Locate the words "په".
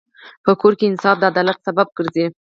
0.43-0.51